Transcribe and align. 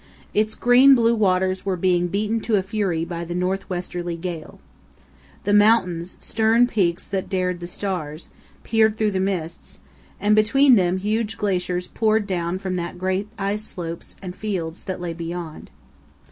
Its 0.33 0.55
green 0.55 0.95
blue 0.95 1.13
waters 1.13 1.63
were 1.63 1.77
being 1.77 2.07
beaten 2.07 2.39
to 2.41 2.59
fury 2.63 3.05
by 3.05 3.23
the 3.23 3.35
north 3.35 3.69
westerly 3.69 4.17
gale. 4.17 4.59
The 5.43 5.53
mountains, 5.53 6.17
"stern 6.19 6.65
peaks 6.65 7.07
that 7.07 7.29
dared 7.29 7.59
the 7.59 7.67
stars," 7.67 8.29
peered 8.63 8.97
through 8.97 9.11
the 9.11 9.19
mists, 9.19 9.77
and 10.19 10.35
between 10.35 10.73
them 10.73 10.97
huge 10.97 11.37
glaciers 11.37 11.85
poured 11.85 12.25
down 12.25 12.57
from 12.57 12.77
the 12.77 12.95
great 12.97 13.29
ice 13.37 13.63
slopes 13.63 14.15
and 14.23 14.35
fields 14.35 14.85
that 14.85 14.99
lay 14.99 15.13
behind. 15.13 15.69